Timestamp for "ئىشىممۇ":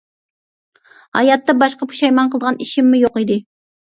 2.67-3.03